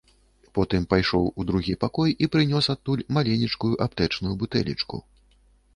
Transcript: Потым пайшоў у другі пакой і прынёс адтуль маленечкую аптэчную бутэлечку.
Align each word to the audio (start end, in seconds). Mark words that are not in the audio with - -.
Потым 0.57 0.87
пайшоў 0.93 1.27
у 1.43 1.45
другі 1.51 1.75
пакой 1.83 2.15
і 2.23 2.31
прынёс 2.37 2.71
адтуль 2.75 3.07
маленечкую 3.19 3.73
аптэчную 3.89 4.33
бутэлечку. 4.43 4.97